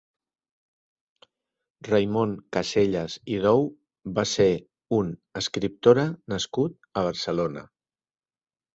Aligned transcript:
Raimon 1.87 2.33
Casellas 2.57 3.19
i 3.35 3.39
Dou 3.45 3.63
va 4.17 4.27
ser 4.33 4.49
un 5.03 5.15
escriptora 5.45 6.11
nascut 6.37 6.85
a 7.05 7.09
Barcelona. 7.13 7.69